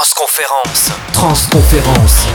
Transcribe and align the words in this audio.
Transconférence. 0.00 0.92
Transconférence. 1.12 2.26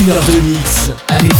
Une 0.00 0.10
heure 0.10 0.24
de 0.24 1.33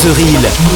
The 0.00 0.14
Reel. 0.14 0.67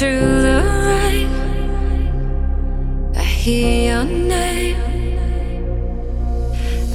Through 0.00 0.40
the 0.40 0.64
rain, 0.88 1.28
I 3.14 3.22
hear 3.22 3.92
your 3.92 4.04
name. 4.04 4.78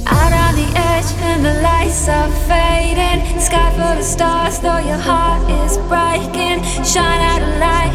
Out 0.08 0.32
on 0.32 0.56
the 0.56 0.68
edge 0.74 1.10
and 1.30 1.44
the 1.44 1.54
lights 1.62 2.08
are 2.08 2.28
fading. 2.48 3.20
Sky 3.38 3.70
full 3.76 3.98
of 4.00 4.02
stars, 4.02 4.58
though 4.58 4.78
your 4.78 4.98
heart 4.98 5.48
is 5.62 5.78
breaking. 5.86 6.58
Shine 6.82 7.22
out 7.30 7.42
a 7.42 7.52
light, 7.66 7.94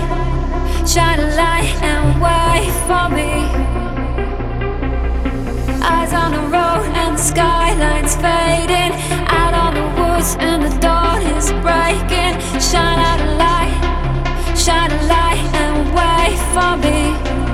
shine 0.88 1.20
a 1.20 1.30
light 1.36 1.76
and 1.92 2.04
wait 2.24 2.72
for 2.88 3.10
me. 3.18 3.32
Eyes 5.84 6.14
on 6.14 6.32
the 6.38 6.44
road 6.56 6.88
and 7.02 7.18
the 7.18 7.22
skyline's 7.22 8.16
fading. 8.16 8.94
Out 9.28 9.54
on 9.54 9.74
the 9.74 9.88
woods 10.00 10.38
and 10.40 10.64
the 10.64 10.72
dawn 10.80 11.22
is 11.36 11.52
breaking. 11.66 12.40
Shine 12.62 13.00
out 13.10 13.20
a 13.20 13.32
light, 13.36 13.61
shine 14.62 14.92
a 14.92 15.08
light 15.08 15.42
and 15.56 15.76
wait 15.96 16.38
for 16.54 16.78
me. 16.78 17.51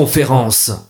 conférence. 0.00 0.89